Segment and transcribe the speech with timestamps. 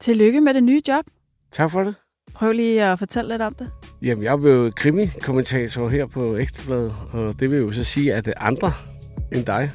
[0.00, 1.04] Tillykke med det nye job.
[1.52, 1.94] Tak for det.
[2.34, 3.70] Prøv lige at fortælle lidt om det.
[4.02, 8.34] Jamen, jeg er blevet krimi-kommentator her på Ekstrabladet, og det vil jo så sige, at
[8.36, 8.72] andre
[9.32, 9.70] end dig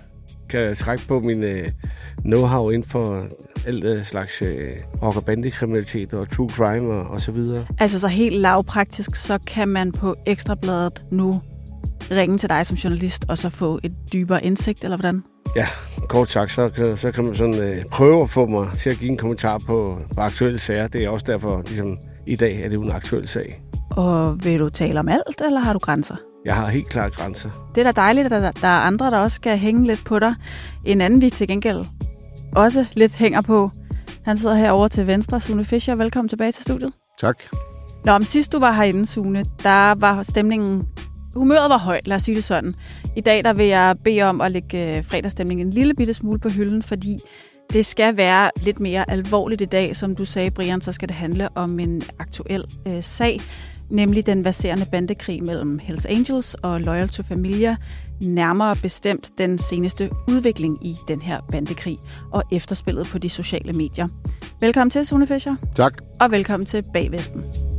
[0.50, 1.50] kan trække på min uh,
[2.26, 3.28] know-how inden for
[3.66, 4.48] alt uh, slags uh,
[5.02, 7.66] rock- og bandekriminalitet og true crime og, og så videre.
[7.80, 11.42] Altså så helt lavpraktisk, så kan man på Ekstrabladet nu
[12.12, 15.24] ringe til dig som journalist og så få et dybere indsigt, eller hvordan?
[15.56, 15.68] Ja,
[16.10, 18.98] kort sagt, så kan, så kan man sådan uh, prøve at få mig til at
[18.98, 20.88] give en kommentar på, på aktuelle sager.
[20.88, 21.98] Det er også derfor, ligesom
[22.28, 23.62] i dag, er det jo en aktuel sag.
[23.92, 26.16] Og vil du tale om alt, eller har du grænser?
[26.46, 27.72] Jeg har helt klart grænser.
[27.76, 30.20] Det er da dejligt, at der, der er andre, der også skal hænge lidt på
[30.20, 30.36] dig.
[30.86, 31.86] En anden, vi til gengæld
[32.56, 33.72] også lidt hænger på.
[34.26, 35.40] Han sidder herovre til venstre.
[35.40, 36.92] Sune Fischer, velkommen tilbage til studiet.
[37.20, 37.38] Tak.
[38.06, 40.88] Nå, om sidst du var herinde, Sune, der var stemningen...
[41.36, 42.74] Humøret var højt, lad os sige det sådan.
[43.16, 46.50] I dag der vil jeg bede om at lægge fredagsstemningen en lille bitte smule på
[46.50, 47.20] hylden, fordi
[47.74, 49.96] det skal være lidt mere alvorligt i dag.
[49.96, 53.40] Som du sagde, Brian, så skal det handle om en aktuel øh, sag,
[53.92, 57.78] nemlig den baserende bandekrig mellem Hells Angels og Loyal to Familia,
[58.22, 61.98] nærmere bestemt den seneste udvikling i den her bandekrig
[62.32, 64.08] og efterspillet på de sociale medier.
[64.62, 65.56] Velkommen til, Sune Fischer.
[65.76, 65.94] Tak.
[66.20, 67.75] Og velkommen til Bagvesten.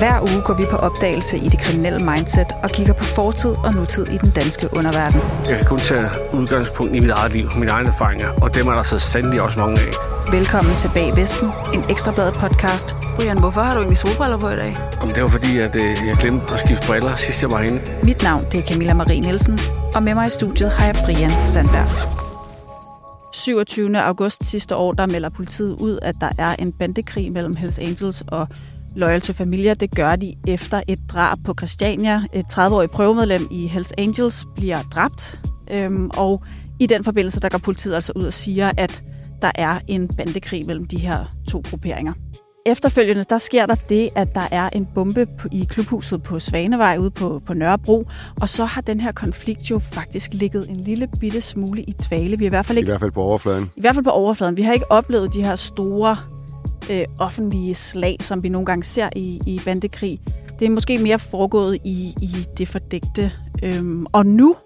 [0.00, 3.74] Hver uge går vi på opdagelse i det kriminelle mindset og kigger på fortid og
[3.74, 5.20] nutid i den danske underverden.
[5.48, 8.74] Jeg kan kun tage udgangspunkt i mit eget liv, mine egne erfaringer, og dem er
[8.74, 9.92] der så sandelig også mange af.
[10.32, 12.94] Velkommen til Bag Vesten, en ekstrabladet podcast.
[13.16, 14.76] Brian, hvorfor har du egentlig solbriller på i dag?
[15.00, 17.80] Om det var fordi, at øh, jeg glemte at skifte briller sidst jeg var herinde.
[18.02, 19.58] Mit navn det er Camilla Marie Nielsen,
[19.94, 21.90] og med mig i studiet har jeg Brian Sandberg.
[23.32, 23.98] 27.
[23.98, 28.24] august sidste år, der melder politiet ud, at der er en bandekrig mellem Hells Angels
[28.28, 28.48] og
[28.96, 29.74] Loyal to Familia.
[29.74, 32.22] Det gør de efter et drab på Christiania.
[32.32, 35.40] Et 30-årig prøvemedlem i Hells Angels bliver dræbt.
[35.70, 36.42] Øhm, og
[36.80, 39.02] i den forbindelse, der går politiet altså ud og siger, at
[39.42, 42.12] der er en bandekrig mellem de her to grupperinger.
[42.66, 46.96] Efterfølgende, der sker der det, at der er en bombe på, i klubhuset på Svanevej
[47.00, 48.08] ude på, på Nørrebro,
[48.40, 52.38] og så har den her konflikt jo faktisk ligget en lille bitte smule i dvale.
[52.38, 53.70] Vi er i hvert fald I ikke hvert fald på overfladen.
[53.76, 54.56] i hvert fald på overfladen.
[54.56, 56.16] Vi har ikke oplevet de her store
[56.90, 60.20] øh, offentlige slag, som vi nogle gange ser i, i bandekrig.
[60.58, 63.32] Det er måske mere foregået i, i det fordægte.
[63.62, 64.56] Øhm, og nu,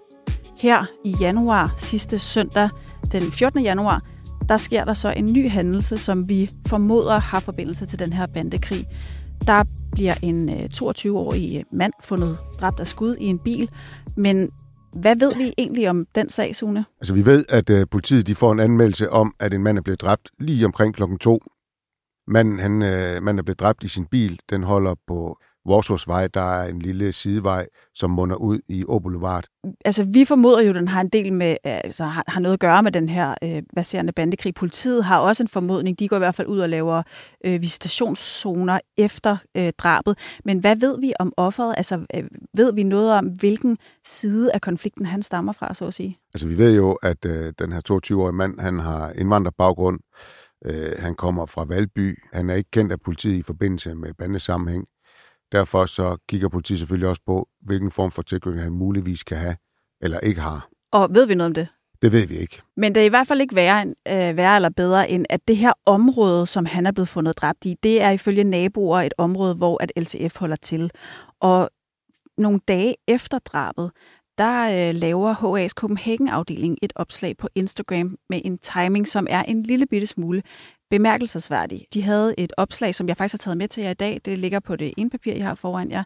[0.57, 2.69] her i januar, sidste søndag,
[3.11, 3.63] den 14.
[3.63, 4.01] januar,
[4.49, 8.27] der sker der så en ny hændelse, som vi formoder har forbindelse til den her
[8.27, 8.85] bandekrig.
[9.47, 13.69] Der bliver en øh, 22-årig mand fundet dræbt af skud i en bil.
[14.17, 14.49] Men
[14.93, 16.85] hvad ved vi egentlig om den sag, Sune?
[17.01, 19.81] Altså, vi ved, at øh, politiet de får en anmeldelse om, at en mand er
[19.81, 21.39] blevet dræbt lige omkring klokken to.
[22.27, 24.39] Manden, han, uh, manden er blevet dræbt i sin bil.
[24.49, 26.27] Den holder på Vorsåsvej.
[26.27, 29.45] Der er en lille sidevej, som munder ud i Åboulevard.
[29.85, 32.59] altså, vi formoder jo, at den har en del med, altså, har, har noget at
[32.59, 34.53] gøre med den her øh, baserende bandekrig.
[34.53, 35.99] Politiet har også en formodning.
[35.99, 37.03] De går i hvert fald ud og laver
[37.45, 40.17] øh, visitationszoner efter øh, drabet.
[40.45, 41.73] Men hvad ved vi om offeret?
[41.77, 45.93] Altså, øh, ved vi noget om, hvilken side af konflikten han stammer fra, så at
[45.93, 46.19] sige?
[46.33, 49.99] Altså, vi ved jo, at uh, den her 22-årige mand, han har indvandrerbaggrund.
[50.69, 52.23] Uh, han kommer fra Valby.
[52.33, 54.85] Han er ikke kendt af politiet i forbindelse med bandesammenhæng.
[55.51, 59.55] Derfor så kigger politiet selvfølgelig også på, hvilken form for tilknytning han muligvis kan have
[60.01, 60.69] eller ikke har.
[60.91, 61.67] Og ved vi noget om det?
[62.01, 62.61] Det ved vi ikke.
[62.77, 65.57] Men det er i hvert fald ikke værre, øh, værre eller bedre, end at det
[65.57, 69.55] her område, som han er blevet fundet dræbt i, det er ifølge naboer et område,
[69.55, 70.91] hvor at LTF holder til.
[71.39, 71.69] Og
[72.37, 73.91] nogle dage efter drabet,
[74.37, 79.63] der øh, laver HA's Copenhagen-afdeling et opslag på Instagram med en timing, som er en
[79.63, 80.43] lille bitte smule
[80.89, 81.85] bemærkelsesværdig.
[81.93, 84.21] De havde et opslag, som jeg faktisk har taget med til jer i dag.
[84.25, 86.03] Det ligger på det ene papir, jeg har foran jer.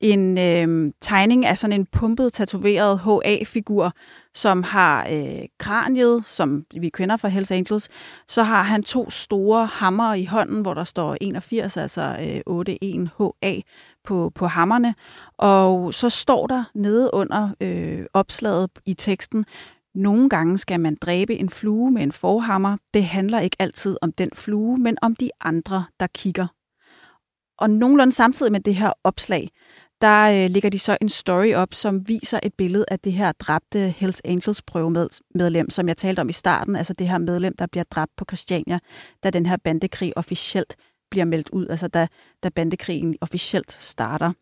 [0.00, 3.92] En øh, tegning af sådan en pumpet, tatoveret HA-figur,
[4.34, 7.88] som har øh, kraniet, som vi kender fra Hells Angels.
[8.28, 13.10] Så har han to store hammer i hånden, hvor der står 81, altså øh, 81
[13.18, 13.54] HA
[14.04, 14.94] på, på hammerne.
[15.38, 19.44] Og så står der nede under øh, opslaget i teksten,
[19.96, 22.76] nogle gange skal man dræbe en flue med en forhammer.
[22.94, 26.46] Det handler ikke altid om den flue, men om de andre, der kigger.
[27.58, 29.48] Og nogenlunde samtidig med det her opslag,
[30.00, 33.32] der øh, ligger de så en story op, som viser et billede af det her
[33.32, 37.66] dræbte Hells Angels prøvemedlem, som jeg talte om i starten, altså det her medlem, der
[37.66, 38.78] bliver dræbt på Christiania,
[39.24, 40.76] da den her bandekrig officielt
[41.10, 42.08] bliver meldt ud, altså da,
[42.42, 44.32] da bandekrigen officielt starter.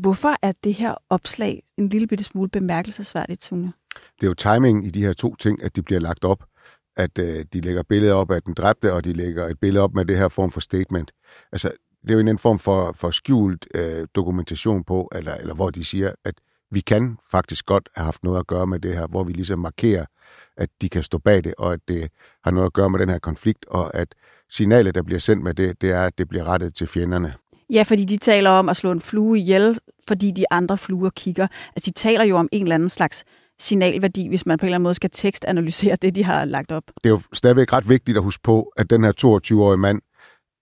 [0.00, 3.72] Hvorfor er det her opslag en lille bitte smule bemærkelsesværdigt, Tune?
[4.20, 6.44] Det er jo timingen i de her to ting, at de bliver lagt op.
[6.96, 9.94] At øh, de lægger billeder op af den dræbte, og de lægger et billede op
[9.94, 11.12] med det her form for statement.
[11.52, 11.70] Altså,
[12.02, 15.84] det er jo en form for, for skjult øh, dokumentation på, eller, eller hvor de
[15.84, 16.34] siger, at
[16.70, 19.58] vi kan faktisk godt have haft noget at gøre med det her, hvor vi ligesom
[19.58, 20.04] markerer,
[20.56, 22.08] at de kan stå bag det, og at det
[22.44, 24.14] har noget at gøre med den her konflikt, og at
[24.50, 27.34] signalet, der bliver sendt med det, det er, at det bliver rettet til fjenderne.
[27.70, 29.78] Ja, fordi de taler om at slå en flue ihjel,
[30.08, 31.46] fordi de andre fluer kigger.
[31.76, 33.24] Altså, de taler jo om en eller anden slags
[33.58, 36.82] signalværdi, hvis man på en eller anden måde skal tekstanalysere det, de har lagt op.
[37.04, 40.00] Det er jo stadigvæk ret vigtigt at huske på, at den her 22-årige mand,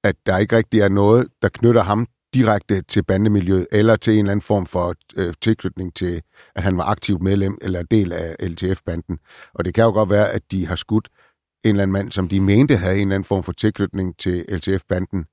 [0.05, 4.19] at der ikke rigtig er noget, der knytter ham direkte til bandemiljøet, eller til en
[4.19, 6.23] eller anden form for øh, tilknytning til,
[6.55, 9.19] at han var aktiv medlem eller del af LTF-banden.
[9.55, 11.09] Og det kan jo godt være, at de har skudt
[11.65, 14.45] en eller anden mand, som de mente havde en eller anden form for tilknytning til
[14.49, 15.25] LTF-banden,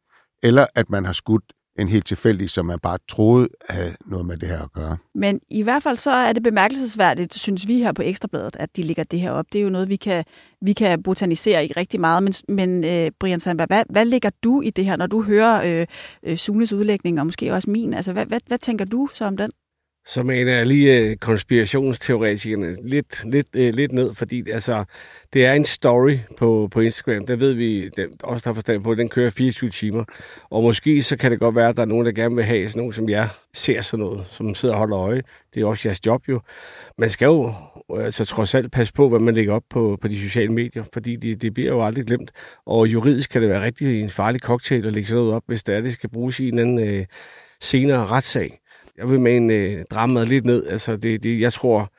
[0.43, 1.43] eller at man har skudt
[1.79, 4.97] en helt tilfældig, som man bare troede havde noget med det her at gøre.
[5.15, 8.83] Men i hvert fald så er det bemærkelsesværdigt, synes vi her på Ekstrabladet, at de
[8.83, 9.45] ligger det her op.
[9.53, 10.23] Det er jo noget, vi kan,
[10.61, 12.23] vi kan botanisere i rigtig meget.
[12.23, 15.79] Men, men uh, Brian Sandberg, hvad, hvad ligger du i det her, når du hører
[15.81, 15.87] øh,
[16.23, 17.93] øh, Sunes udlægning, og måske også min?
[17.93, 19.51] Altså, hvad, hvad, hvad tænker du så om den?
[20.07, 24.83] Så mener jeg lige øh, konspirationsteoretikerne lidt, lidt, øh, lidt ned, fordi altså,
[25.33, 27.25] det er en story på, på Instagram.
[27.25, 30.03] Der ved vi, den, også der har forstand på, den kører 24 timer.
[30.49, 32.69] Og måske så kan det godt være, at der er nogen, der gerne vil have
[32.69, 35.21] sådan nogen som jeg, ser sådan noget, som sidder og holder øje.
[35.53, 36.41] Det er også jeres job jo.
[36.97, 37.53] Man skal jo
[37.95, 40.83] øh, altså, trods alt passe på, hvad man lægger op på, på de sociale medier,
[40.93, 42.31] fordi det, det bliver jo aldrig glemt.
[42.65, 45.63] Og juridisk kan det være rigtig en farlig cocktail at lægge sådan noget op, hvis
[45.63, 47.05] det er, det skal bruges i en anden øh,
[47.61, 48.59] senere retssag
[48.97, 50.65] jeg vil mane øh, dramaet lidt ned.
[50.67, 51.89] Altså, det, det, jeg tror,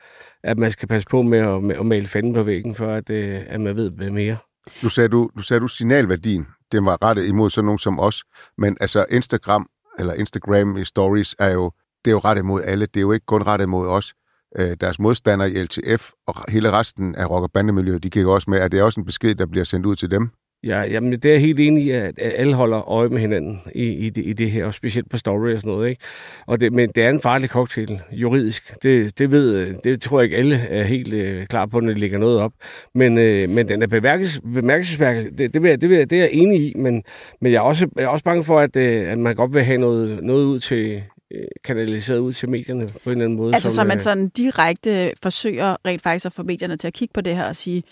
[0.43, 3.09] at man skal passe på med at, med at male fanden på væggen, for at,
[3.09, 4.37] øh, at man ved hvad mere.
[4.83, 6.47] Nu sagde du, nu sagde du signalværdien.
[6.71, 8.23] Den var rettet imod sådan nogen som os.
[8.57, 9.69] Men altså Instagram,
[9.99, 11.71] eller Instagram stories, er jo,
[12.05, 12.85] det er jo rettet mod alle.
[12.85, 14.13] Det er jo ikke kun rettet mod os.
[14.57, 18.49] Øh, deres modstandere i LTF og hele resten af rock- og bandemiljøet, de kigger også
[18.49, 20.29] med, at det er også en besked, der bliver sendt ud til dem.
[20.63, 23.83] Ja, jamen det er jeg helt enig i, at alle holder øje med hinanden i,
[23.83, 25.89] i, det, i det her, og specielt på story og sådan noget.
[25.89, 26.01] Ikke?
[26.47, 28.73] Og det, men det er en farlig cocktail, juridisk.
[28.83, 31.99] Det, det, ved, det tror jeg ikke alle er helt øh, klar på, når de
[31.99, 32.51] lægger noget op.
[32.95, 36.29] Men, øh, men den er bemærkes, bemærkelsesværdig, det, det, vil, det, vil, det er jeg
[36.33, 37.03] enig i, men,
[37.41, 39.63] men jeg, er også, jeg er også bange for, at, øh, at man godt vil
[39.63, 41.03] have noget, noget ud til,
[41.33, 43.53] øh, kanaliseret ud til medierne på en eller anden måde.
[43.53, 46.93] Altså som, så man øh, sådan direkte forsøger rent faktisk at få medierne til at
[46.93, 47.83] kigge på det her og sige,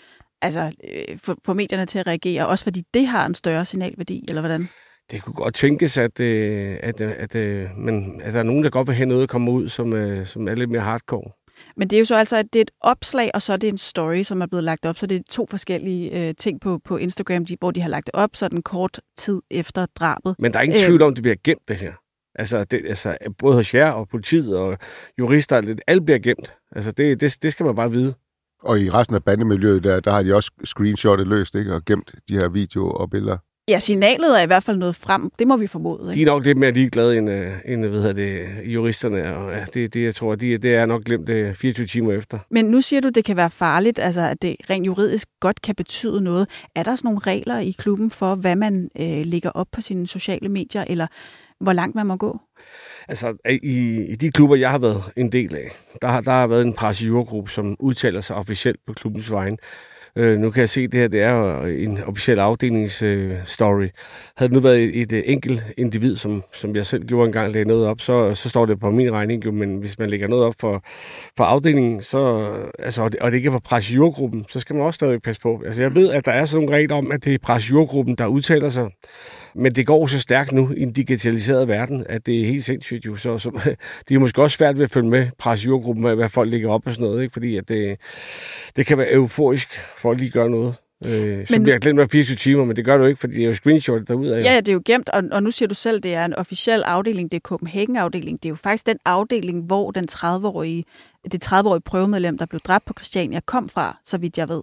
[0.42, 4.24] altså øh, få, få medierne til at reagere, også fordi det har en større signalværdi,
[4.28, 4.68] eller hvordan?
[5.10, 8.70] Det kunne godt tænkes, at, øh, at, at, at, men, at der er nogen, der
[8.70, 11.30] godt vil have noget at komme ud, som, øh, som er lidt mere hardcore.
[11.76, 13.68] Men det er jo så altså, at det er et opslag, og så er det
[13.68, 14.96] en story, som er blevet lagt op.
[14.96, 18.06] Så det er to forskellige øh, ting på, på Instagram, de, hvor de har lagt
[18.06, 20.34] det op, sådan kort tid efter drabet.
[20.38, 21.92] Men der er ingen tvivl om, at det bliver gemt, det her.
[22.34, 24.78] Altså, det, altså, både hos jer og politiet og
[25.18, 26.54] jurister, alt bliver gemt.
[26.76, 28.14] Altså, det, det, det skal man bare vide.
[28.62, 31.74] Og i resten af bandemiljøet, der, der har de også screenshotet løst, ikke?
[31.74, 33.36] Og gemt de her videoer og billeder.
[33.68, 35.30] Ja, signalet er i hvert fald noget frem.
[35.38, 36.00] Det må vi formode.
[36.02, 36.14] Ikke?
[36.14, 39.36] De er nok lidt mere ligeglade end, øh, end hvad det, juristerne.
[39.36, 42.38] Og ja, det, det, jeg tror, de, det er nok glemt det 24 timer efter.
[42.50, 45.62] Men nu siger du, at det kan være farligt, altså at det rent juridisk godt
[45.62, 46.48] kan betyde noget.
[46.74, 50.06] Er der sådan nogle regler i klubben for, hvad man øh, lægger op på sine
[50.06, 51.06] sociale medier, eller
[51.60, 52.40] hvor langt man må gå?
[53.08, 55.70] Altså, i, i de klubber, jeg har været en del af,
[56.02, 59.56] der har, der har været en pressejurgruppe, som udtaler sig officielt på klubbens vegne.
[60.16, 63.82] Øh, nu kan jeg se, at det her det er en officiel afdelingsstory.
[63.82, 63.90] Øh,
[64.36, 67.52] Havde det nu været et, et, et enkelt individ, som, som jeg selv gjorde engang,
[67.52, 69.44] lagde noget op, så, så står det på min regning.
[69.44, 70.82] Jo, men hvis man lægger noget op for,
[71.36, 74.86] for afdelingen, så, altså, og, det, og det ikke er for pressejurgruppen, så skal man
[74.86, 75.62] også stadig passe på.
[75.66, 78.26] Altså, jeg ved, at der er sådan nogle regler om, at det er pressejurgruppen, der
[78.26, 78.88] udtaler sig.
[79.54, 83.06] Men det går så stærkt nu i en digitaliseret verden, at det er helt sindssygt
[83.06, 83.16] jo.
[83.16, 83.50] Så, så
[84.08, 86.86] det er måske også svært ved at følge med pressejurgruppen, med, hvad folk lægger op
[86.86, 87.32] og sådan noget, ikke?
[87.32, 88.00] fordi at det,
[88.76, 90.74] det kan være euforisk, for at lige gøre noget.
[91.06, 93.42] Øh, men, så bliver jeg glemt 24 timer, men det gør du ikke, fordi det
[93.42, 94.42] er jo screenshot derude af.
[94.44, 96.34] Ja, det er jo gemt, og, og nu siger du selv, at det er en
[96.34, 98.42] officiel afdeling, det er Copenhagen-afdeling.
[98.42, 100.84] Det er jo faktisk den afdeling, hvor den 30-årige,
[101.32, 104.62] det 30-årige prøvemedlem, der blev dræbt på Christiania, kom fra, så vidt jeg ved.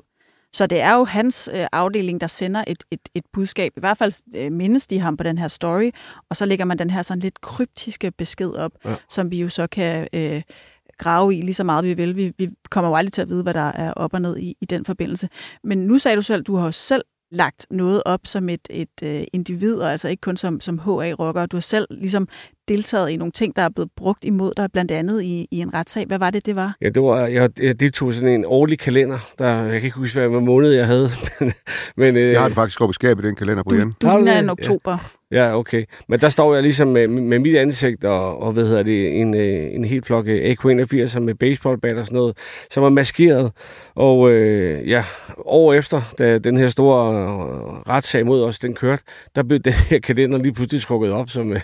[0.55, 3.71] Så det er jo hans øh, afdeling, der sender et, et, et budskab.
[3.77, 5.91] I hvert fald øh, mindes de ham på den her story,
[6.29, 8.95] og så lægger man den her sådan lidt kryptiske besked op, ja.
[9.09, 10.41] som vi jo så kan øh,
[10.97, 12.15] grave i lige så meget vi vil.
[12.15, 14.55] Vi, vi kommer jo aldrig til at vide, hvad der er op og ned i,
[14.61, 15.29] i den forbindelse.
[15.63, 19.23] Men nu sagde du selv, du har selv lagt noget op som et, et uh,
[19.33, 21.45] individ, og altså ikke kun som, som HA-rocker.
[21.45, 22.27] Du har selv ligesom
[22.67, 25.73] deltaget i nogle ting, der er blevet brugt imod dig, blandt andet i, i en
[25.73, 26.05] retssag.
[26.05, 26.75] Hvad var det, det var?
[26.81, 29.17] Ja, det var, jeg, jeg deltog sådan en årlig kalender.
[29.39, 31.09] Der, jeg kan ikke huske, hvad måned jeg havde.
[31.97, 33.93] men, øh, jeg har det faktisk oppe i skabet, den kalender, Brian.
[34.01, 34.91] Du, du ligner en oktober.
[34.91, 34.97] Ja.
[35.35, 35.85] Ja, okay.
[36.07, 39.35] Men der står jeg ligesom med, med mit ansigt og, og hvad hedder det, en,
[39.35, 42.37] øh, en helt flok øh, AK-81 med baseballbat og sådan noget,
[42.71, 43.51] som er maskeret.
[43.95, 45.03] Og øh, ja,
[45.45, 49.03] år efter, da den her store øh, retssag mod os, den kørte,
[49.35, 51.61] der blev den her kalender lige pludselig skrukket op som, øh,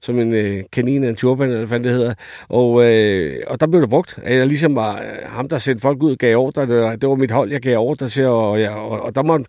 [0.00, 2.14] som en øh, kanin af en turban, eller hvad det hedder.
[2.48, 4.18] Og, øh, og der blev det brugt.
[4.26, 6.66] Jeg ligesom var ham, der sendte folk ud gav ordre.
[6.66, 9.22] Det var, det var mit hold, jeg gav ordre til, og, ja, og, og der
[9.22, 9.46] måtte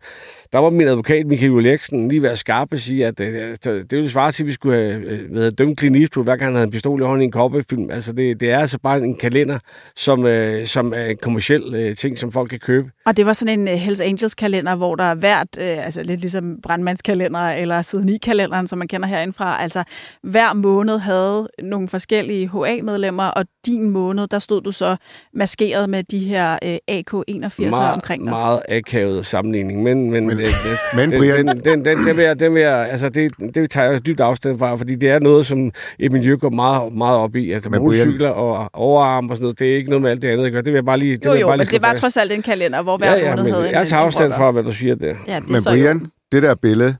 [0.53, 3.91] der var min advokat, Michael Eriksen, lige være skarp og sige, at øh, det, det
[3.91, 6.63] ville svare til, at vi skulle have øh, dømt Clint Eastwood, hver gang han havde
[6.63, 7.89] en pistol i hånden i en koppefilm.
[7.91, 9.59] Altså, det, det er altså bare en kalender,
[9.95, 12.91] som, øh, som er en kommersiel øh, ting, som folk kan købe.
[13.05, 16.19] Og det var sådan en uh, Hells Angels-kalender, hvor der er hvert, øh, altså lidt
[16.19, 19.83] ligesom brandmandskalender eller siden i kalenderen, som man kender herindfra, altså
[20.23, 24.95] hver måned havde nogle forskellige HA-medlemmer, og din måned, der stod du så
[25.33, 28.29] maskeret med de her øh, AK-81'er omkring dig.
[28.29, 31.47] Meget akavet sammenligning, men, men, men det, Men Brian...
[31.47, 34.19] Den, den, den, den, vil jeg, den vil jeg, altså det, det tager jeg dybt
[34.19, 37.51] afstand fra, fordi det er noget, som et miljø går meget, meget op i.
[37.51, 40.45] Altså motorcykler og overarm og sådan noget, det er ikke noget med alt det andet,
[40.45, 40.57] ikke?
[40.57, 41.17] Det vil jeg bare lige...
[41.17, 42.01] Det jo, jo, bare lige men det var fast.
[42.01, 44.51] trods alt en kalender, hvor hver ja, ja, måned havde jeg en, tager afstand fra,
[44.51, 45.15] hvad du siger der.
[45.27, 46.07] Ja, det men Brian, jo.
[46.31, 46.95] det der billede,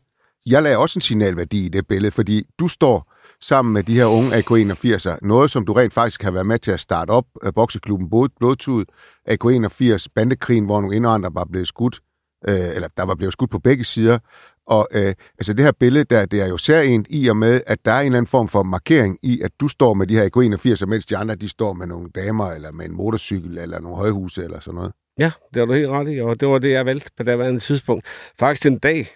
[0.45, 4.05] jeg lagde også en signalværdi i det billede, fordi du står sammen med de her
[4.05, 5.17] unge AK-81'er.
[5.21, 7.25] Noget, som du rent faktisk kan være med til at starte op.
[7.55, 8.85] Bokseklubben Blodtud,
[9.29, 11.99] AK-81, bandekrigen, hvor nogle indvandrere bare blev skudt
[12.47, 14.19] øh, eller der var blevet skudt på begge sider.
[14.67, 17.85] Og øh, altså det her billede, der, det er jo særligt i og med, at
[17.85, 20.25] der er en eller anden form for markering i, at du står med de her
[20.25, 23.97] AK-81, mens de andre de står med nogle damer, eller med en motorcykel, eller nogle
[23.97, 24.91] højhuse, eller sådan noget.
[25.19, 27.31] Ja, det har du helt ret i, og det var det, jeg valgte på det
[27.41, 28.05] andet tidspunkt.
[28.39, 29.07] Faktisk en dag,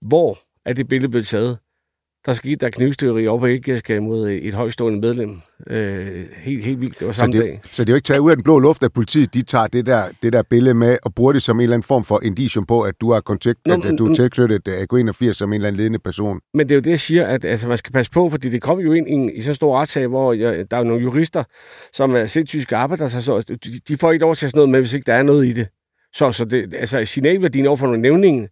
[0.00, 1.58] hvor er det billede blevet taget,
[2.26, 5.40] der skete der knivstøveri op på Æggersgade mod et højstående medlem.
[5.66, 6.98] Øh, helt, helt vildt.
[6.98, 7.60] Det var samme så det, dag.
[7.72, 9.66] Så det er jo ikke taget ud af den blå luft, at politiet de tager
[9.66, 12.20] det der, det der billede med og bruger det som en eller anden form for
[12.22, 15.54] indicium på, at du har kontakt, Nå, at, at du er tilknyttet AK81 som en
[15.54, 16.40] eller anden ledende person.
[16.54, 18.62] Men det er jo det, jeg siger, at altså, man skal passe på, fordi det
[18.62, 21.44] kommer jo ind i, i så stor retssag, hvor jeg, der er nogle jurister,
[21.92, 24.70] som er sindssygt arbejder sig, så de, de får ikke lov til at sådan noget
[24.70, 25.68] med, hvis ikke der er noget i det.
[26.14, 28.48] Så, så det, altså, signalværdien over for nogle nævninger,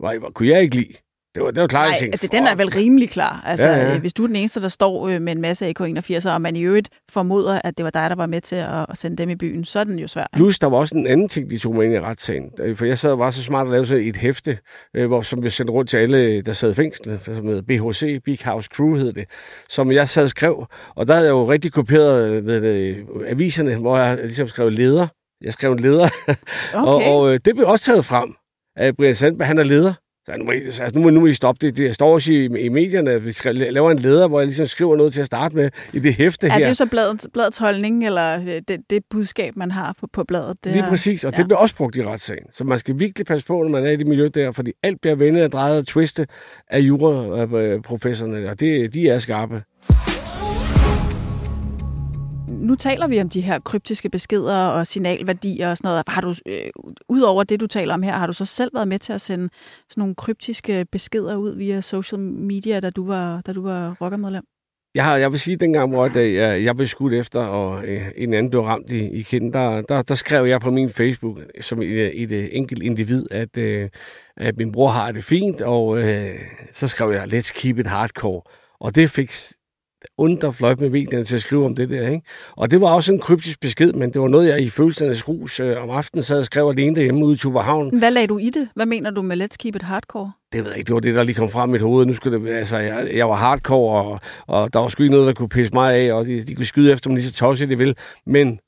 [0.00, 0.94] var, var, kunne jeg ikke lide.
[1.34, 3.42] Det var, det var klart, Nej, tænkte, altså, den er vel rimelig klar.
[3.46, 3.98] Altså, ja, ja.
[3.98, 6.62] Hvis du er den eneste, der står øh, med en masse AK-81, og man i
[6.62, 9.64] øvrigt formoder, at det var dig, der var med til at, sende dem i byen,
[9.64, 10.26] så er den jo svær.
[10.32, 12.50] Plus, der var også en anden ting, de tog med ind i retssagen.
[12.60, 14.58] Øh, for jeg sad og var så smart at lave et hæfte,
[14.96, 18.22] øh, hvor, som jeg sendte rundt til alle, der sad i fængslet, som hedder BHC,
[18.24, 19.24] Big House Crew hed det,
[19.68, 20.66] som jeg sad og skrev.
[20.96, 25.06] Og der havde jeg jo rigtig kopieret ved det, aviserne, hvor jeg ligesom skrev leder.
[25.40, 26.08] Jeg skrev en leder.
[26.74, 27.06] Okay.
[27.06, 28.34] og, og det blev også taget frem,
[28.76, 29.94] at Brian Sandberg, han er leder.
[30.26, 31.76] Så nu må, I, altså, nu, må, nu må I stoppe det.
[31.76, 34.66] Det står også i, i medierne, at vi skal, laver en leder, hvor jeg ligesom
[34.66, 36.54] skriver noget til at starte med i det hæfte her.
[36.54, 40.06] Er det jo så bladets, bladets holdning, eller øh, det, det budskab, man har på,
[40.12, 40.64] på bladet?
[40.64, 41.36] Det Lige præcis, og ja.
[41.36, 42.46] det bliver også brugt i retssagen.
[42.52, 45.00] Så man skal virkelig passe på, når man er i det miljø der, fordi alt
[45.00, 46.30] bliver vendet og drejet og twistet
[46.68, 49.62] af juraprofessorerne, og det, de er skarpe
[52.54, 56.04] nu taler vi om de her kryptiske beskeder og signalværdier og sådan noget.
[56.08, 56.70] Har du, øh,
[57.08, 59.48] Udover det, du taler om her, har du så selv været med til at sende
[59.88, 64.44] sådan nogle kryptiske beskeder ud via social media, da du var, da du var rockermedlem?
[64.94, 67.84] Jeg, har, jeg vil sige, at dengang, hvor øh, jeg, jeg blev skudt efter, og
[67.84, 70.90] øh, en anden blev ramt i, i kinden, der, der, der skrev jeg på min
[70.90, 73.88] Facebook, som et, et enkelt individ, at, øh,
[74.36, 76.38] at min bror har det fint, og øh,
[76.72, 78.42] så skrev jeg, let's keep it hardcore.
[78.80, 79.32] Og det fik
[80.18, 82.08] under fløjt med medierne til at skrive om det der.
[82.08, 82.22] Ikke?
[82.56, 85.60] Og det var også en kryptisk besked, men det var noget, jeg i følelsernes rus
[85.60, 87.98] øh, om aftenen sad og skrev alene derhjemme ude i Tuberhavn.
[87.98, 88.68] Hvad lagde du i det?
[88.74, 90.32] Hvad mener du med Let's Keep It Hardcore?
[90.52, 92.06] Det ved jeg ikke, det var det, der lige kom frem i mit hoved.
[92.06, 95.26] Nu skulle det, altså, jeg, jeg var hardcore, og, og der var sgu ikke noget,
[95.26, 97.70] der kunne pisse mig af, og de, de kunne skyde efter mig lige så tosset,
[97.70, 97.96] de vil.
[98.26, 98.58] Men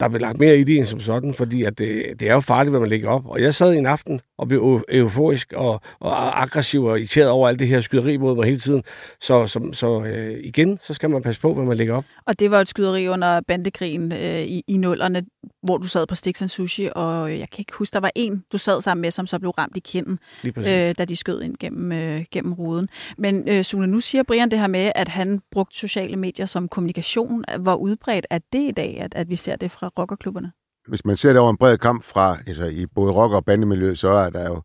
[0.00, 2.40] der blev lagt mere i det end som sådan, fordi at det, det er jo
[2.40, 3.26] farligt, hvad man lægger op.
[3.26, 7.58] Og jeg sad en aften og blev euforisk og, og aggressiv og irriteret over alt
[7.58, 8.82] det her skyderi mod mig hele tiden.
[9.20, 12.04] Så, så, så øh, igen, så skal man passe på, hvad man lægger op.
[12.26, 15.22] Og det var et skyderi under bandekrigen øh, i, i nullerne,
[15.62, 18.58] hvor du sad på Stix Sushi, og jeg kan ikke huske, der var en, du
[18.58, 21.92] sad sammen med, som så blev ramt i kinden, øh, da de skød ind gennem,
[21.92, 22.88] øh, gennem ruden.
[23.18, 26.68] Men øh, Sune, nu siger Brian det her med, at han brugte sociale medier som
[26.68, 27.44] kommunikation.
[27.58, 30.52] Hvor udbredt er det i dag, at, at vi ser det fra rockerklubberne?
[30.88, 33.94] Hvis man ser det over en bred kamp fra altså i både rock- og bandemiljø,
[33.94, 34.62] så er der jo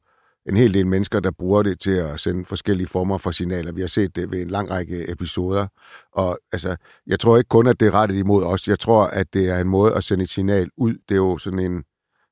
[0.49, 3.71] en hel del mennesker, der bruger det til at sende forskellige former for signaler.
[3.71, 5.67] Vi har set det ved en lang række episoder.
[6.11, 6.75] Og altså,
[7.07, 8.67] jeg tror ikke kun, at det er rettet imod os.
[8.67, 10.93] Jeg tror, at det er en måde at sende et signal ud.
[10.93, 11.83] Det er jo sådan en,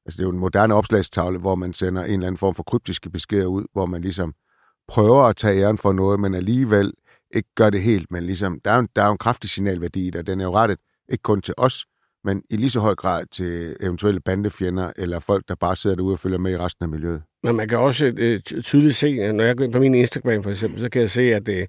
[0.06, 2.64] altså det er jo en moderne opslagstavle, hvor man sender en eller anden form for
[2.64, 4.34] kryptiske beskeder ud, hvor man ligesom
[4.88, 6.94] prøver at tage æren for noget, men alligevel
[7.36, 8.12] ikke gør det helt.
[8.12, 10.56] Men ligesom, der er, jo, der er jo en kraftig signalværdi, der den er jo
[10.56, 10.80] rettet
[11.10, 11.86] ikke kun til os,
[12.24, 16.14] men i lige så høj grad til eventuelle bandefjender eller folk, der bare sidder derude
[16.14, 17.22] og følger med i resten af miljøet.
[17.44, 20.50] Men man kan også øh, tydeligt se, når jeg går ind på min Instagram for
[20.50, 21.68] eksempel, så kan jeg se, at øh,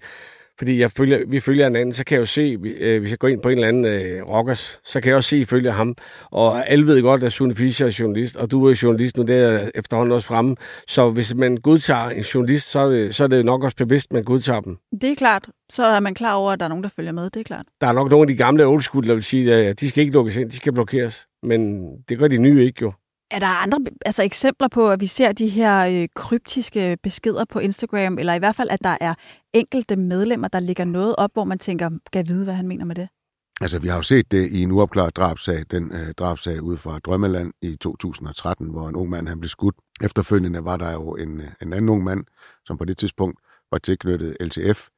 [0.58, 3.28] fordi jeg følger, vi følger hinanden, så kan jeg jo se, øh, hvis jeg går
[3.28, 5.72] ind på en eller anden øh, rockers, så kan jeg også se, at jeg følger
[5.72, 5.96] ham.
[6.30, 9.36] Og alle ved godt, at Sune Fischer er journalist, og du er journalist nu, det
[9.36, 10.56] er efterhånden også fremme.
[10.88, 14.06] Så hvis man godtager en journalist, så er det, så er det nok også bevidst,
[14.10, 14.76] at man godtager dem.
[15.00, 15.48] Det er klart.
[15.70, 17.66] Så er man klar over, at der er nogen, der følger med, det er klart.
[17.80, 20.00] Der er nok nogle af de gamle old school, der vil sige, at de skal
[20.00, 21.26] ikke lukkes ind, de skal blokeres.
[21.42, 22.92] Men det gør de nye ikke jo.
[23.30, 27.58] Er der andre altså eksempler på, at vi ser de her øh, kryptiske beskeder på
[27.58, 29.14] Instagram, eller i hvert fald, at der er
[29.52, 32.94] enkelte medlemmer, der ligger noget op, hvor man tænker, kan vide, hvad han mener med
[32.94, 33.08] det?
[33.60, 36.98] Altså, vi har jo set det i en uopklaret drabsag, den øh, drabsag ude fra
[36.98, 39.74] Drømmeland i 2013, hvor en ung mand han blev skudt.
[40.04, 42.24] Efterfølgende var der jo en, øh, en anden ung mand,
[42.66, 43.38] som på det tidspunkt
[43.70, 44.88] var tilknyttet LTF,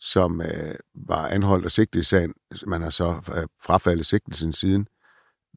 [0.00, 2.34] som øh, var anholdt og sigtet i sagen.
[2.66, 4.86] Man har så øh, frafaldet sigtelsen siden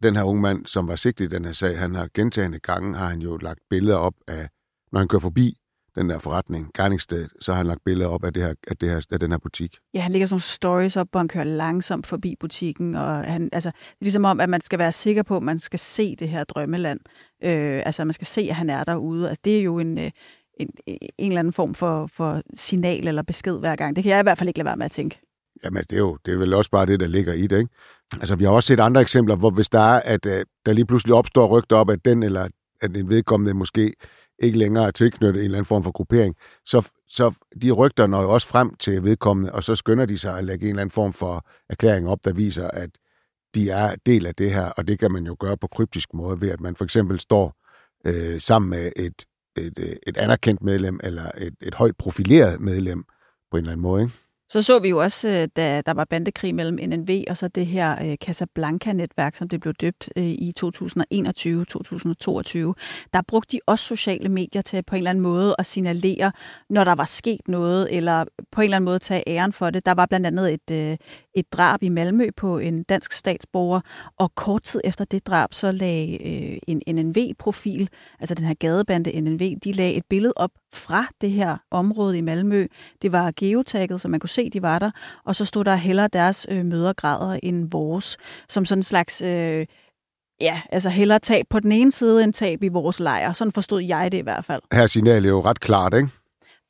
[0.04, 2.98] den her unge mand, som var sigtet i den her sag, han har gentagende gange,
[2.98, 4.48] har han jo lagt billeder op af,
[4.92, 5.58] når han kører forbi
[5.96, 8.90] den der forretning, gerningssted, så har han lagt billeder op af, det her, af, det
[8.90, 9.78] her, af den her butik.
[9.94, 13.50] Ja, han lægger sådan nogle stories op, hvor han kører langsomt forbi butikken, og han,
[13.52, 16.16] altså, det er ligesom om, at man skal være sikker på, at man skal se
[16.16, 17.00] det her drømmeland.
[17.44, 19.30] Øh, altså, man skal se, at han er derude.
[19.30, 20.12] Altså, det er jo en, øh,
[20.60, 20.98] en, en
[21.32, 23.96] eller anden form for, for signal eller besked hver gang.
[23.96, 25.20] Det kan jeg i hvert fald ikke lade være med at tænke.
[25.64, 27.74] Jamen, det er jo det er vel også bare det, der ligger i det, ikke?
[28.20, 30.32] Altså, vi har også set andre eksempler, hvor hvis der er, at uh,
[30.66, 32.48] der lige pludselig opstår rygter op, at den eller
[32.82, 33.94] at en vedkommende måske
[34.40, 38.22] ikke længere er tilknyttet en eller anden form for gruppering, så, så de rygter når
[38.22, 40.94] jo også frem til vedkommende, og så skynder de sig at lægge en eller anden
[40.94, 42.90] form for erklæring op, der viser, at
[43.56, 46.42] de er del af det her, og det kan man jo gøre på kryptisk måde,
[46.42, 47.56] ved at man for eksempel står
[48.06, 49.26] øh, sammen med et,
[49.58, 53.04] et, øh, et anerkendt medlem, eller et, et højt profileret medlem
[53.52, 54.23] på en eller anden måde, ikke?
[54.54, 57.66] Så så vi jo også, øh, da der var bandekrig mellem NNV og så det
[57.66, 60.64] her øh, Casablanca-netværk, som det blev døbt øh, i 2021-2022.
[63.14, 66.32] Der brugte de også sociale medier til på en eller anden måde at signalere,
[66.70, 69.86] når der var sket noget, eller på en eller anden måde tage æren for det.
[69.86, 70.98] Der var blandt andet et,
[71.34, 73.82] et drab i Malmø på en dansk statsborger,
[74.18, 79.56] og kort tid efter det drab, så lagde en NNV-profil, altså den her gadebande NNV,
[79.64, 82.68] de lagde et billede op fra det her område i Malmø.
[83.02, 84.92] Det var geotagget, så man kunne se, de var der,
[85.26, 88.18] og så stod der heller deres øh, mødergrader end vores,
[88.50, 89.22] som sådan en slags...
[89.22, 89.66] Øh,
[90.42, 93.34] Ja, altså hellere tab på den ene side end tab i vores lejr.
[93.34, 94.62] Sådan forstod jeg det i hvert fald.
[94.74, 96.10] Her signal er jo ret klart, ikke?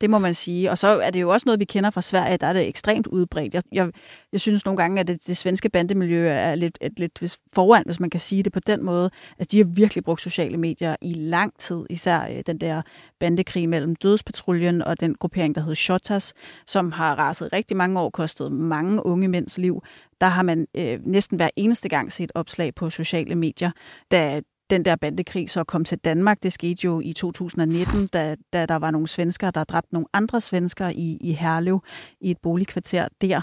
[0.04, 0.72] Det må man sige.
[0.72, 3.08] Og så er det jo også noget, vi kender fra Sverige, der er det ekstremt
[3.08, 3.54] udbredt.
[3.54, 3.92] Jeg, jeg,
[4.32, 8.00] jeg synes nogle gange, at det, det svenske bandemiljø er lidt, et, lidt foran, hvis
[8.00, 9.10] man kan sige det på den måde.
[9.40, 12.82] Altså, de har virkelig brugt sociale medier i lang tid, især øh, den der
[13.20, 16.34] bandekrig mellem Dødspatruljen og den gruppering, der hed Shotas,
[16.68, 19.84] som har raset rigtig mange år, kostet mange unge mænds liv.
[20.22, 23.72] Der har man øh, næsten hver eneste gang set opslag på sociale medier,
[24.12, 26.44] da den der bandekrig så kom til Danmark.
[26.44, 30.42] Det skete jo i 2019, da, da der var nogle svenskere, der dræbte nogle andre
[30.42, 31.84] svenskere i, i Herlev,
[32.22, 33.42] i et boligkvarter der.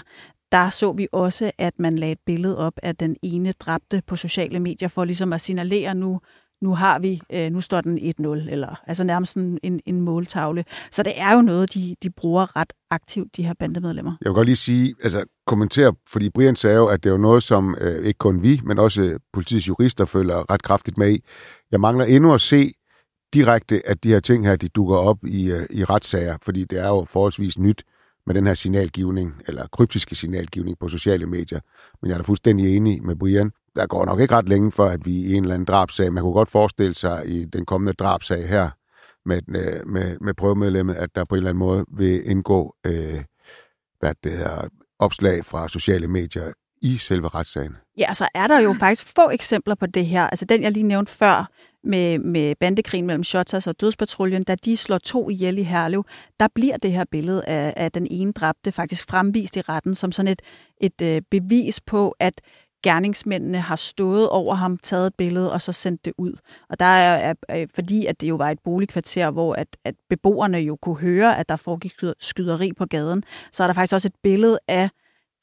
[0.51, 4.15] Der så vi også, at man lagde et billede op af den ene dræbte på
[4.15, 6.21] sociale medier, for ligesom at signalere, nu
[6.61, 10.65] nu har vi, øh, nu står den 1-0, eller altså nærmest en, en, en måltavle.
[10.91, 14.13] Så det er jo noget, de, de bruger ret aktivt, de her bandemedlemmer.
[14.21, 17.21] Jeg vil godt lige sige, altså kommentere, fordi Brian sagde jo, at det er jo
[17.21, 21.11] noget, som øh, ikke kun vi, men også øh, politiets jurister følger ret kraftigt med
[21.11, 21.23] i.
[21.71, 22.71] Jeg mangler endnu at se
[23.33, 26.79] direkte, at de her ting her, de dukker op i, øh, i retssager, fordi det
[26.79, 27.83] er jo forholdsvis nyt
[28.25, 31.59] med den her signalgivning, eller kryptiske signalgivning på sociale medier.
[32.01, 34.85] Men jeg er da fuldstændig enig med Brian der går nok ikke ret længe for,
[34.85, 37.93] at vi i en eller anden drabsag, man kunne godt forestille sig i den kommende
[37.93, 38.69] drabsag her
[39.25, 43.23] med, øh, med, med prøvemedlemmet, at der på en eller anden måde vil indgå øh,
[43.99, 44.67] hvad det her,
[44.99, 47.75] opslag fra sociale medier i selve retssagen.
[47.97, 50.27] Ja, så er der jo faktisk få eksempler på det her.
[50.27, 51.51] Altså den, jeg lige nævnte før,
[51.83, 56.05] med, med bandekrigen mellem Shotas og Dødspatruljen, da de slår to ihjel i Herlev,
[56.39, 60.11] der bliver det her billede af, af den ene dræbte faktisk fremvist i retten som
[60.11, 60.41] sådan et,
[60.81, 62.41] et øh, bevis på, at
[62.83, 66.33] gerningsmændene har stået over ham, taget et billede og så sendt det ud.
[66.69, 70.57] Og der er, er fordi, at det jo var et boligkvarter, hvor at, at beboerne
[70.57, 74.15] jo kunne høre, at der foregik skyderi på gaden, så er der faktisk også et
[74.23, 74.89] billede af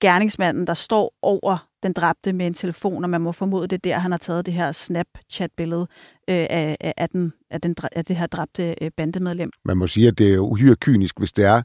[0.01, 3.99] gerningsmanden, der står over den dræbte med en telefon, og man må formode, det der,
[3.99, 5.87] han har taget det her Snapchat-billede
[6.31, 9.51] øh, af, af, den, af, den, af det her dræbte øh, bandemedlem.
[9.65, 11.63] Man må sige, at det er uhyre kynisk, hvis det er,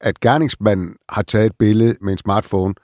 [0.00, 2.74] at gerningsmanden har taget et billede med en smartphone,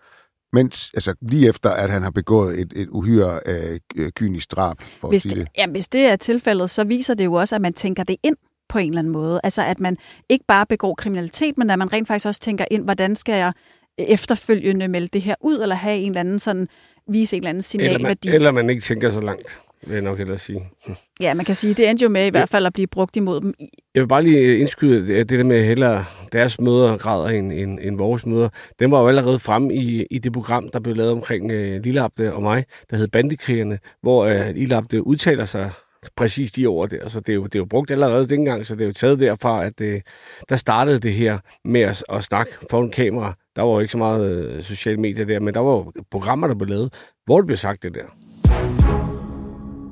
[0.52, 4.76] mens, altså lige efter, at han har begået et, et uhyre øh, øh, kynisk drab,
[5.00, 5.48] for hvis at sige det.
[5.58, 8.37] Ja, hvis det er tilfældet, så viser det jo også, at man tænker det ind
[8.68, 9.40] på en eller anden måde.
[9.44, 9.96] Altså at man
[10.28, 13.52] ikke bare begår kriminalitet, men at man rent faktisk også tænker ind, hvordan skal jeg
[13.98, 16.68] efterfølgende melde det her ud, eller have en eller anden sådan
[17.08, 18.28] vise en eller anden Eller man, signalværdi.
[18.28, 20.71] eller man ikke tænker så langt, vil jeg nok hellere sige.
[21.21, 23.41] Ja, man kan sige, det endte jo med i hvert fald at blive brugt imod
[23.41, 23.55] dem.
[23.95, 27.79] Jeg vil bare lige indskyde at det der med hellere deres møder grader end, end,
[27.83, 28.49] end vores møder.
[28.79, 32.35] Den var jo allerede fremme i, i det program, der blev lavet omkring øh, Lillabde
[32.35, 35.71] og mig, der hed Bandekrigerne, hvor øh, Lillabde udtaler sig
[36.17, 37.09] præcis de ord der.
[37.09, 39.21] Så det er, jo, det er jo brugt allerede dengang, så det er jo taget
[39.21, 40.01] derfra, at øh,
[40.49, 43.35] der startede det her med at, at snakke foran kamera.
[43.57, 46.47] Der var jo ikke så meget øh, sociale medier der, men der var jo programmer,
[46.47, 46.93] der blev lavet,
[47.25, 48.88] hvor det blev sagt det der.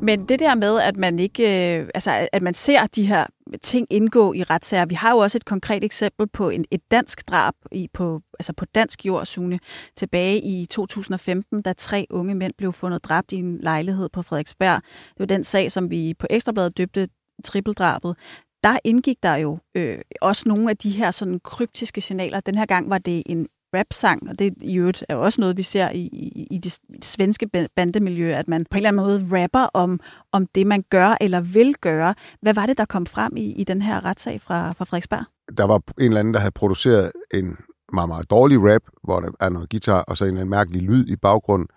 [0.06, 3.26] Men det der med, at man ikke, øh, altså at man ser de her
[3.62, 4.86] ting indgå i retssager.
[4.86, 8.52] Vi har jo også et konkret eksempel på en, et dansk drab i, på, altså
[8.52, 9.58] på dansk jord, Sune,
[9.96, 14.82] tilbage i 2015, da tre unge mænd blev fundet dræbt i en lejlighed på Frederiksberg.
[14.84, 17.08] Det var den sag, som vi på Ekstrabladet døbte
[17.44, 18.16] trippeldrabet.
[18.64, 22.40] Der indgik der jo øh, også nogle af de her sådan kryptiske signaler.
[22.40, 25.62] Den her gang var det en rap-sang, og det i øvrigt er også noget, vi
[25.62, 29.68] ser i, i, i det svenske bandemiljø, at man på en eller anden måde rapper
[29.74, 30.00] om,
[30.33, 32.14] om det, man gør eller vil gøre.
[32.42, 35.24] Hvad var det, der kom frem i, i den her retssag fra, fra Frederiksberg?
[35.59, 37.57] Der var en eller anden, der havde produceret en
[37.92, 40.83] meget, meget dårlig rap, hvor der er noget guitar, og så en eller anden mærkelig
[40.83, 41.68] lyd i baggrunden,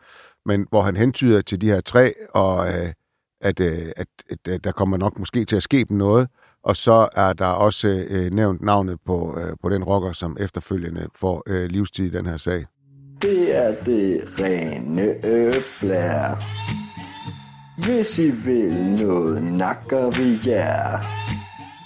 [0.45, 2.93] men hvor han hentyder til de her tre, og øh,
[3.41, 6.28] at, øh, at, at, at der kommer nok måske til at ske dem noget,
[6.63, 11.08] og så er der også øh, nævnt navnet på, øh, på den rocker, som efterfølgende
[11.15, 12.65] får øh, livstid i den her sag.
[13.22, 16.36] Det er det rene øblær.
[17.86, 21.00] Hvis I vil noget, nakker vi jer.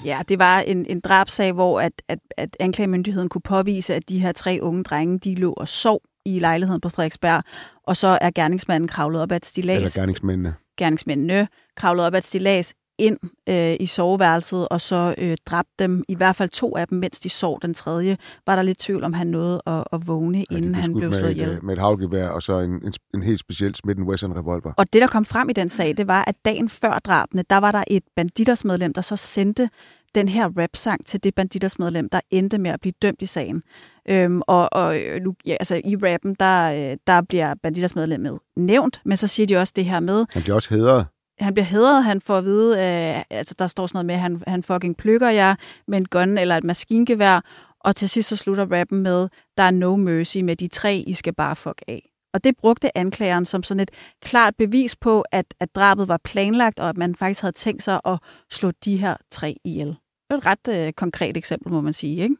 [0.05, 4.19] Ja, det var en, en drabsag, hvor at, at, at anklagemyndigheden kunne påvise, at de
[4.19, 7.43] her tre unge drenge, de lå og sov i lejligheden på Frederiksberg,
[7.87, 9.77] og så er gerningsmanden kravlet op ad et stilas.
[9.77, 10.55] Eller gerningsmændene.
[10.77, 13.17] gerningsmændene kravlet op ad et stilas ind
[13.49, 17.19] øh, i soveværelset, og så øh, dræbte dem, i hvert fald to af dem, mens
[17.19, 17.59] de sov.
[17.61, 20.75] Den tredje var der lidt tvivl om, han nåede at, at vågne, Ja, de inden
[20.75, 21.49] han blev slået et, ihjel.
[21.49, 24.73] øh, Med et havlgevær, og så en, en, en helt speciel Smith Wesson revolver.
[24.77, 27.57] Og det, der kom frem i den sag, det var, at dagen før drabene, der
[27.57, 29.69] var der et banditersmedlem, der så sendte
[30.15, 33.63] den her rap-sang til det banditersmedlem, der endte med at blive dømt i sagen.
[34.09, 39.01] Øhm, og og øh, nu, ja, altså, i rappen, der, øh, der bliver banditersmedlemmet nævnt,
[39.05, 41.05] men så siger de også det her med, Han bliver også hedret
[41.43, 44.21] han bliver hædret, han får at vide, øh, altså der står sådan noget med, at
[44.21, 45.55] han, han fucking plukker jer
[45.87, 47.45] med en gun eller et maskingevær,
[47.79, 51.13] og til sidst så slutter rappen med, der er no mercy med de tre, I
[51.13, 52.09] skal bare fuck af.
[52.33, 56.79] Og det brugte anklageren som sådan et klart bevis på, at, at drabet var planlagt,
[56.79, 58.19] og at man faktisk havde tænkt sig at
[58.51, 59.87] slå de her tre ihjel.
[59.87, 59.95] Det
[60.29, 62.23] er et ret øh, konkret eksempel, må man sige.
[62.23, 62.35] Ikke?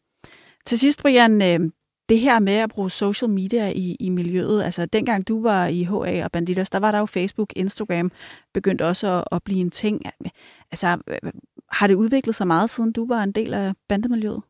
[0.65, 1.69] Til sidst, Brian, øh,
[2.13, 5.83] det her med at bruge social media i, i miljøet, altså dengang du var i
[5.83, 8.11] HA og Banditas, der var der jo Facebook, Instagram,
[8.53, 10.01] begyndt også at, at blive en ting.
[10.71, 10.97] Altså,
[11.71, 14.41] har det udviklet sig meget, siden du var en del af bandemiljøet?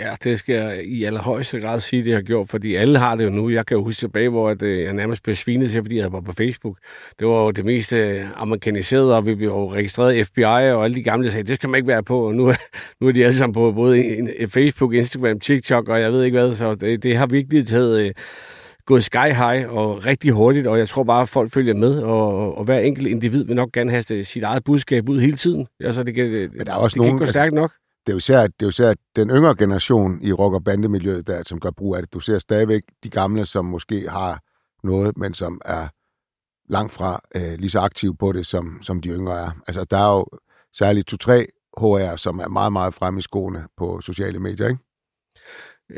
[0.00, 3.24] Ja, det skal jeg i allerhøjeste grad sige, det har gjort, fordi alle har det
[3.24, 3.50] jo nu.
[3.50, 6.20] Jeg kan jo huske tilbage, hvor øh, jeg nærmest blev svinet til, fordi jeg var
[6.20, 6.76] på Facebook.
[7.18, 10.94] Det var jo det mest øh, amerikaniserede, og vi blev jo registreret FBI, og alle
[10.94, 12.26] de gamle sagde, det skal man ikke være på.
[12.26, 12.54] Og nu, er-
[13.00, 14.04] nu er de alle sammen på både
[14.48, 16.54] Facebook, Instagram, TikTok, og jeg ved ikke hvad.
[16.54, 18.00] Så det, det har virkelig taget...
[18.06, 18.10] Øh,
[18.86, 22.58] gået sky high og rigtig hurtigt, og jeg tror bare, at folk følger med, og,
[22.58, 25.66] og hver enkelt individ vil nok gerne have sit eget budskab ud hele tiden.
[25.80, 27.72] Altså, det kan, Men der er også det nogen, kan ikke gå altså- stærkt nok
[28.06, 31.26] det er jo især, det er jo især den yngre generation i rock- og bandemiljøet,
[31.26, 32.12] der, som gør brug af det.
[32.12, 34.40] Du ser stadigvæk de gamle, som måske har
[34.84, 35.88] noget, men som er
[36.72, 39.50] langt fra øh, lige så aktive på det, som, som de yngre er.
[39.66, 40.26] Altså, der er jo
[40.72, 41.46] særligt to-tre
[41.78, 44.89] HR, som er meget, meget fremme i skoene på sociale medier, ikke?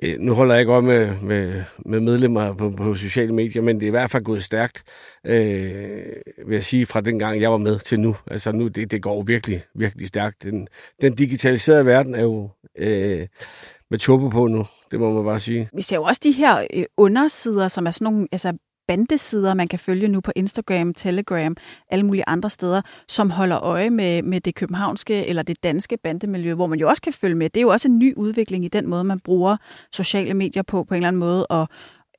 [0.02, 3.76] Øh, nu holder jeg ikke op med, med, med medlemmer på, på sociale medier, men
[3.76, 4.82] det er i hvert fald gået stærkt,
[5.26, 6.02] øh,
[6.46, 8.16] vil jeg sige, fra den gang jeg var med til nu.
[8.26, 10.42] Altså nu, det, det går virkelig, virkelig stærkt.
[10.42, 10.68] Den,
[11.00, 13.26] den digitaliserede verden er jo øh,
[13.90, 15.68] med turbo på nu, det må man bare sige.
[15.74, 18.52] Vi ser jo også de her øh, undersider, som er sådan nogle altså
[18.88, 21.56] bandesider, man kan følge nu på Instagram, Telegram,
[21.90, 26.54] alle mulige andre steder, som holder øje med, med det københavnske eller det danske bandemiljø,
[26.54, 27.50] hvor man jo også kan følge med.
[27.50, 29.56] Det er jo også en ny udvikling i den måde, man bruger
[29.92, 31.68] sociale medier på, på en eller anden måde, og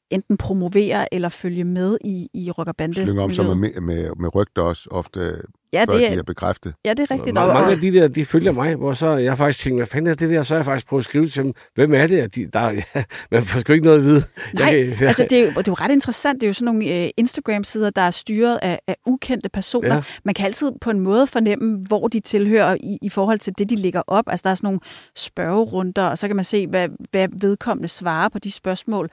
[0.10, 4.36] enten promovere eller følge med i, i rock- og Slynger om sig med, med, med
[4.36, 5.42] rygter også ofte,
[5.74, 6.74] Ja, før det de er, er bekræftet.
[6.86, 7.34] ja, det er rigtigt.
[7.34, 10.12] Mange og, af de der, de følger mig, hvor så jeg faktisk tænker, hvad fanden
[10.12, 10.44] er det der?
[10.44, 12.24] Så har jeg faktisk prøvet at skrive til dem, hvem er det?
[12.24, 14.24] Og de, der, ja, man får sgu ikke noget at vide.
[14.54, 16.42] Nej, jeg, kan- altså det er, jo, det er jo ret interessant.
[16.42, 19.96] Det er jo sådan nogle øh, Instagram-sider, der er styret af, af ukendte personer.
[19.96, 20.02] Ja.
[20.26, 23.70] Man kan altid på en måde fornemme, hvor de tilhører i, i forhold til det,
[23.70, 24.24] de lægger op.
[24.28, 24.80] Altså der er sådan nogle
[25.16, 29.10] spørgerunder, og så kan man se, hvad, hvad vedkommende svarer på de spørgsmål,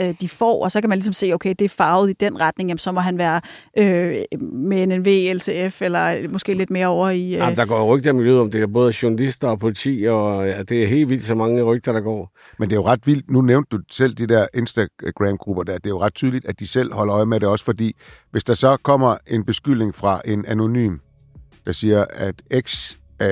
[0.00, 0.64] øh, de får.
[0.64, 2.92] Og så kan man ligesom se, okay, det er farvet i den retning, jamen, så
[2.92, 3.40] må han være
[3.78, 4.16] øh,
[4.52, 7.24] med NNV, LTF eller eller måske lidt mere over i...
[7.26, 7.32] Øh...
[7.32, 10.62] Jamen, der går rygter i miljøet om, det er både journalister og politi, og ja,
[10.62, 12.36] det er helt vildt så mange rygter, der går.
[12.58, 13.30] Men det er jo ret vildt.
[13.30, 15.74] Nu nævnte du selv de der Instagram-grupper der.
[15.74, 17.96] Det er jo ret tydeligt, at de selv holder øje med det også, fordi
[18.30, 20.96] hvis der så kommer en beskyldning fra en anonym,
[21.66, 23.28] der siger, at X, øh,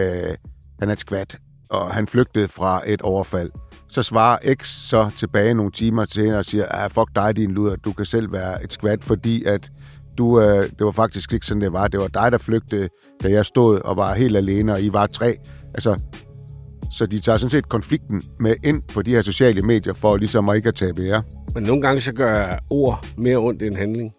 [0.81, 1.38] han er et skvat,
[1.70, 3.50] og han flygtede fra et overfald,
[3.88, 7.50] så svarer X så tilbage nogle timer til hende og siger, ah, fuck dig, din
[7.50, 9.70] luder, du kan selv være et skvat, fordi at
[10.18, 11.88] du, øh, det var faktisk ikke sådan, det var.
[11.88, 12.88] Det var dig, der flygtede,
[13.22, 15.37] da jeg stod og var helt alene, og I var tre.
[15.74, 16.00] Altså,
[16.92, 20.48] så de tager sådan set konflikten med ind på de her sociale medier, for ligesom
[20.48, 21.22] at ikke at tabe jer.
[21.55, 24.12] Men nogle gange så gør ord mere ondt end handling.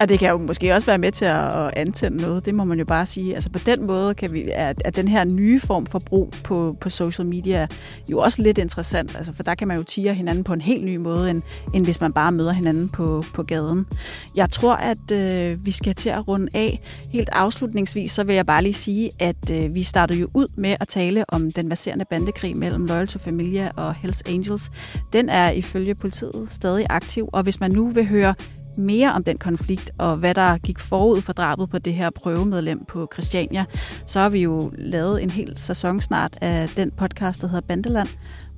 [0.00, 2.78] Og det kan jo måske også være med til at antænde noget, det må man
[2.78, 3.34] jo bare sige.
[3.34, 6.76] Altså på den måde kan vi, at, at den her nye form for brug på,
[6.80, 7.66] på social media
[8.10, 10.84] jo også lidt interessant, altså for der kan man jo tire hinanden på en helt
[10.84, 11.42] ny måde, end,
[11.74, 13.86] end hvis man bare møder hinanden på, på gaden.
[14.36, 16.80] Jeg tror, at øh, vi skal til at runde af.
[17.12, 20.76] Helt afslutningsvis, så vil jeg bare lige sige, at øh, vi startede jo ud med
[20.80, 24.70] at tale om den baserende bandekrig mellem Loyal to Familia og Hells Angels.
[25.12, 28.34] Den er ifølge politiet stadig aktiv, og hvis man nu vil høre
[28.78, 32.84] mere om den konflikt, og hvad der gik forud for drabet på det her prøvemedlem
[32.84, 33.64] på Christiania,
[34.06, 38.08] så har vi jo lavet en hel sæson snart af den podcast, der hedder Bandeland,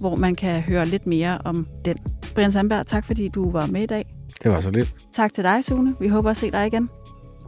[0.01, 1.97] hvor man kan høre lidt mere om den.
[2.35, 4.15] Brian Sandberg, tak fordi du var med i dag.
[4.43, 4.95] Det var så lidt.
[5.13, 5.95] Tak til dig, Sune.
[6.01, 6.89] Vi håber at se dig igen.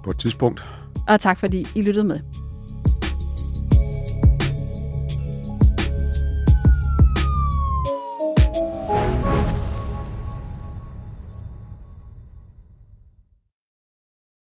[0.04, 0.68] På et tidspunkt.
[1.08, 2.41] Og tak fordi I lyttede med.